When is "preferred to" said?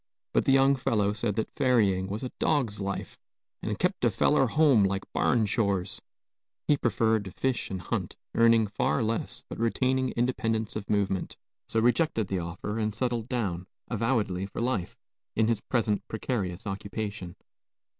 6.75-7.31